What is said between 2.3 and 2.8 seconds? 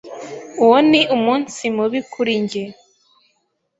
njye.